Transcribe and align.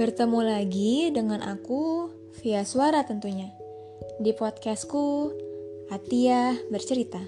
Bertemu 0.00 0.40
lagi 0.40 1.12
dengan 1.12 1.44
aku 1.44 2.08
via 2.40 2.64
suara 2.64 3.04
tentunya 3.04 3.52
di 4.16 4.32
podcastku 4.32 5.28
Atia 5.92 6.56
Bercerita. 6.72 7.20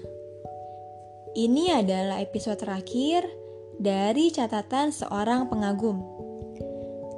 Ini 1.37 1.85
adalah 1.85 2.17
episode 2.17 2.57
terakhir 2.57 3.29
dari 3.77 4.33
catatan 4.33 4.89
seorang 4.89 5.53
pengagum. 5.53 6.01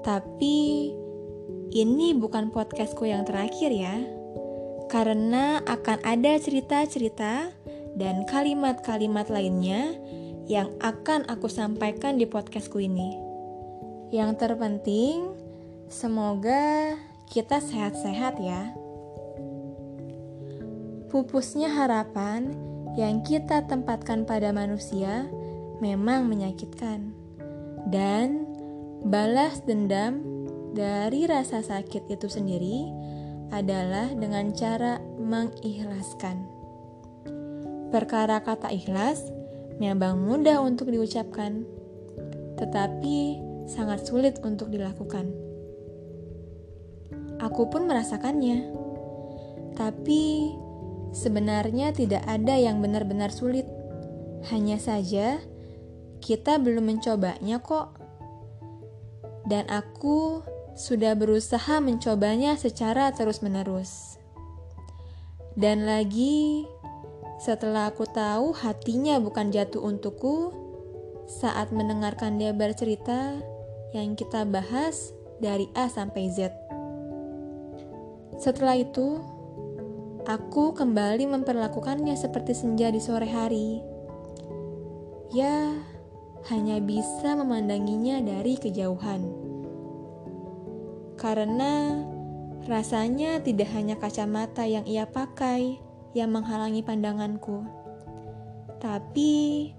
Tapi 0.03 0.91
ini 1.71 2.11
bukan 2.19 2.51
podcastku 2.51 3.07
yang 3.07 3.23
terakhir 3.23 3.71
ya. 3.71 3.95
Karena 4.91 5.63
akan 5.63 6.03
ada 6.03 6.35
cerita-cerita 6.35 7.55
dan 7.95 8.27
kalimat-kalimat 8.27 9.31
lainnya 9.31 9.95
yang 10.51 10.75
akan 10.83 11.23
aku 11.31 11.47
sampaikan 11.47 12.19
di 12.19 12.27
podcastku 12.27 12.83
ini. 12.83 13.23
Yang 14.11 14.35
terpenting, 14.43 15.44
semoga 15.89 16.95
kita 17.29 17.61
sehat-sehat 17.61 18.37
ya. 18.41 18.73
Pupusnya 21.09 21.71
harapan 21.71 22.51
yang 22.99 23.23
kita 23.23 23.63
tempatkan 23.67 24.23
pada 24.23 24.51
manusia 24.51 25.27
memang 25.79 26.27
menyakitkan. 26.27 27.11
Dan 27.85 28.49
balas 29.05 29.61
dendam 29.63 30.23
dari 30.73 31.29
rasa 31.29 31.61
sakit 31.61 32.09
itu 32.09 32.27
sendiri 32.27 32.89
adalah 33.53 34.09
dengan 34.11 34.51
cara 34.51 34.97
mengikhlaskan. 35.21 36.43
Perkara 37.93 38.41
kata 38.41 38.73
ikhlas 38.73 39.23
memang 39.77 40.19
mudah 40.19 40.59
untuk 40.59 40.89
diucapkan, 40.89 41.63
tetapi 42.57 43.39
sangat 43.69 44.03
sulit 44.09 44.41
untuk 44.41 44.73
dilakukan. 44.73 45.44
Aku 47.43 47.67
pun 47.67 47.87
merasakannya, 47.87 48.71
tapi 49.75 50.55
sebenarnya 51.11 51.91
tidak 51.91 52.23
ada 52.27 52.55
yang 52.55 52.79
benar-benar 52.79 53.31
sulit. 53.31 53.67
Hanya 54.51 54.79
saja 54.79 55.41
kita 56.23 56.57
belum 56.57 56.95
mencobanya 56.95 57.59
kok. 57.59 57.99
Dan 59.45 59.69
aku 59.69 60.41
sudah 60.75 61.13
berusaha 61.13 61.79
mencobanya 61.79 62.57
secara 62.57 63.13
terus-menerus. 63.13 64.17
Dan 65.55 65.87
lagi, 65.87 66.67
setelah 67.39 67.93
aku 67.93 68.03
tahu 68.09 68.51
hatinya 68.51 69.21
bukan 69.23 69.55
jatuh 69.55 69.79
untukku, 69.85 70.51
saat 71.25 71.71
mendengarkan 71.71 72.35
dia 72.41 72.51
bercerita 72.51 73.39
yang 73.95 74.19
kita 74.19 74.43
bahas 74.43 75.15
dari 75.39 75.71
A 75.77 75.87
sampai 75.87 76.27
Z. 76.27 76.64
Setelah 78.35 78.75
itu, 78.75 79.23
aku 80.27 80.75
kembali 80.75 81.23
memperlakukannya 81.31 82.19
seperti 82.19 82.51
senja 82.51 82.91
di 82.91 82.99
sore 82.99 83.31
hari. 83.31 83.79
Ya, 85.31 85.71
hanya 86.51 86.83
bisa 86.83 87.33
memandanginya 87.33 88.19
dari 88.19 88.59
kejauhan. 88.59 89.23
Karena 91.15 92.03
rasanya 92.67 93.39
tidak 93.39 93.71
hanya 93.71 93.95
kacamata 93.95 94.67
yang 94.67 94.83
ia 94.83 95.07
pakai, 95.07 95.79
yang 96.11 96.35
menghalangi 96.35 96.83
pandanganku. 96.83 97.63
Tapi 98.83 99.71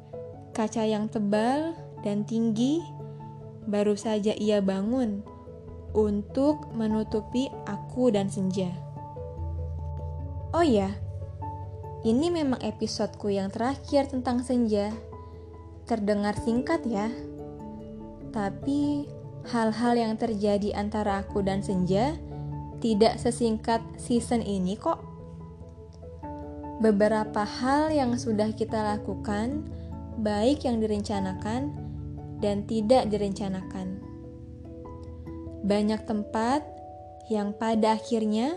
kaca 0.56 0.82
yang 0.88 1.12
tebal 1.12 1.76
dan 2.00 2.24
tinggi 2.24 2.80
baru 3.68 3.98
saja 3.98 4.32
ia 4.32 4.64
bangun 4.64 5.35
untuk 5.92 6.70
menutupi 6.74 7.52
aku 7.68 8.10
dan 8.10 8.26
senja. 8.32 8.72
Oh 10.56 10.64
ya, 10.64 10.90
ini 12.06 12.30
memang 12.32 12.62
episodeku 12.62 13.28
yang 13.34 13.52
terakhir 13.52 14.08
tentang 14.08 14.40
senja. 14.40 14.94
Terdengar 15.86 16.34
singkat 16.42 16.82
ya, 16.86 17.06
tapi 18.34 19.06
hal-hal 19.46 19.94
yang 19.94 20.14
terjadi 20.18 20.74
antara 20.74 21.22
aku 21.22 21.38
dan 21.46 21.62
senja 21.62 22.18
tidak 22.82 23.16
sesingkat 23.22 23.78
season 23.96 24.42
ini 24.42 24.74
kok 24.74 24.98
beberapa 26.76 27.40
hal 27.40 27.88
yang 27.88 28.20
sudah 28.20 28.52
kita 28.52 28.76
lakukan, 28.76 29.64
baik 30.20 30.68
yang 30.68 30.76
direncanakan 30.76 31.72
dan 32.44 32.68
tidak 32.68 33.08
direncanakan. 33.08 34.04
Banyak 35.66 36.06
tempat 36.06 36.62
yang 37.26 37.50
pada 37.58 37.98
akhirnya 37.98 38.54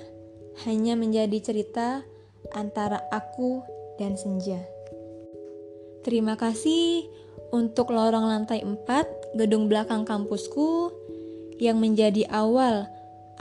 hanya 0.69 0.93
menjadi 0.93 1.41
cerita 1.41 2.05
antara 2.53 3.01
aku 3.09 3.65
dan 3.97 4.13
senja. 4.13 4.61
Terima 6.05 6.37
kasih 6.37 7.09
untuk 7.49 7.89
lorong 7.89 8.29
lantai 8.29 8.61
4 8.61 9.41
gedung 9.41 9.65
belakang 9.65 10.05
kampusku 10.05 10.93
yang 11.57 11.81
menjadi 11.81 12.29
awal 12.29 12.85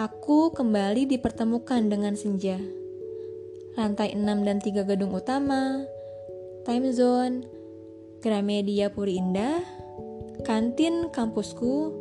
aku 0.01 0.51
kembali 0.57 1.05
dipertemukan 1.05 1.85
dengan 1.93 2.17
senja 2.17 2.57
lantai 3.79 4.19
6 4.19 4.27
dan 4.43 4.59
3 4.59 4.91
gedung 4.91 5.15
utama, 5.15 5.87
time 6.67 6.91
zone, 6.91 7.47
Gramedia 8.19 8.91
Puri 8.91 9.23
Indah, 9.23 9.63
kantin 10.43 11.15
kampusku 11.15 11.95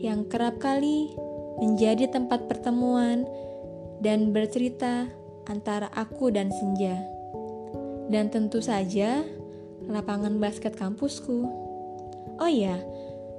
yang 0.00 0.28
kerap 0.28 0.60
kali 0.60 1.12
menjadi 1.60 2.12
tempat 2.12 2.48
pertemuan 2.48 3.24
dan 4.04 4.32
bercerita 4.32 5.08
antara 5.48 5.88
aku 5.94 6.28
dan 6.28 6.52
Senja. 6.52 7.00
Dan 8.06 8.30
tentu 8.30 8.62
saja 8.62 9.24
lapangan 9.86 10.36
basket 10.38 10.76
kampusku. 10.76 11.48
Oh 12.36 12.50
iya, 12.50 12.82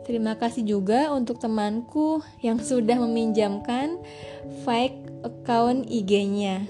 terima 0.03 0.35
kasih 0.35 0.65
juga 0.65 1.13
untuk 1.13 1.37
temanku 1.37 2.25
yang 2.41 2.57
sudah 2.57 2.97
meminjamkan 2.97 4.01
fake 4.65 5.23
account 5.23 5.85
IG-nya. 5.85 6.65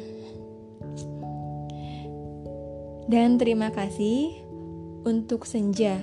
Dan 3.08 3.40
terima 3.40 3.72
kasih 3.72 4.36
untuk 5.08 5.48
Senja 5.48 5.96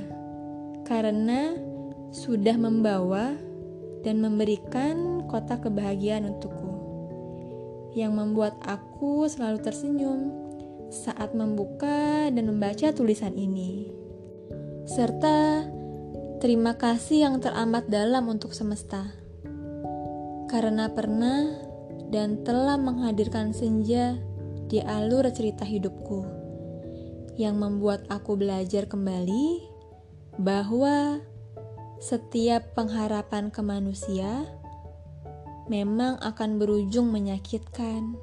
karena 0.89 1.53
sudah 2.09 2.57
membawa 2.57 3.37
dan 4.05 4.21
memberikan 4.21 5.25
kotak 5.27 5.65
kebahagiaan 5.65 6.29
untukku 6.29 6.71
yang 7.97 8.15
membuat 8.15 8.55
aku 8.63 9.27
selalu 9.27 9.59
tersenyum 9.65 10.21
saat 10.93 11.33
membuka 11.33 12.29
dan 12.31 12.45
membaca 12.47 12.93
tulisan 12.95 13.35
ini. 13.35 13.91
Serta 14.85 15.65
terima 16.39 16.77
kasih 16.77 17.27
yang 17.27 17.37
teramat 17.41 17.89
dalam 17.89 18.29
untuk 18.29 18.53
semesta. 18.53 19.11
Karena 20.53 20.93
pernah 20.93 21.51
dan 22.13 22.45
telah 22.47 22.79
menghadirkan 22.79 23.51
senja 23.51 24.15
di 24.69 24.79
alur 24.79 25.27
cerita 25.35 25.67
hidupku 25.67 26.23
yang 27.35 27.59
membuat 27.59 28.07
aku 28.07 28.39
belajar 28.39 28.87
kembali 28.87 29.67
bahwa 30.39 31.19
setiap 32.03 32.75
pengharapan 32.75 33.49
ke 33.49 33.61
manusia 33.63 34.45
memang 35.71 36.21
akan 36.21 36.61
berujung 36.61 37.09
menyakitkan. 37.09 38.17